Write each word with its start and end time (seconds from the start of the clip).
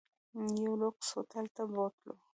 یو 0.63 0.73
لوکس 0.81 1.07
هوټل 1.15 1.45
ته 1.55 1.63
بوتلو. 1.71 2.13